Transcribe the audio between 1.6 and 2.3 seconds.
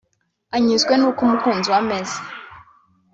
we ameze.